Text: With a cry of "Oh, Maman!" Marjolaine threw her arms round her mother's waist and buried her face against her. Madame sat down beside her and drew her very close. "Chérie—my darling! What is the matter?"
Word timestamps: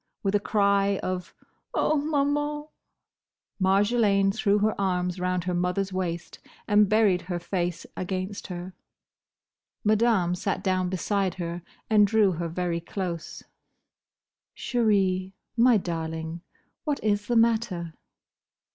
With 0.23 0.33
a 0.33 0.39
cry 0.39 0.99
of 1.03 1.35
"Oh, 1.75 1.95
Maman!" 1.95 2.65
Marjolaine 3.61 4.31
threw 4.33 4.57
her 4.57 4.73
arms 4.81 5.19
round 5.19 5.43
her 5.43 5.53
mother's 5.53 5.93
waist 5.93 6.39
and 6.67 6.89
buried 6.89 7.21
her 7.29 7.37
face 7.37 7.85
against 7.95 8.47
her. 8.47 8.73
Madame 9.83 10.33
sat 10.33 10.63
down 10.63 10.89
beside 10.89 11.35
her 11.35 11.61
and 11.87 12.07
drew 12.07 12.31
her 12.31 12.47
very 12.49 12.79
close. 12.81 13.43
"Chérie—my 14.57 15.77
darling! 15.77 16.41
What 16.83 16.99
is 17.03 17.27
the 17.27 17.35
matter?" 17.37 17.93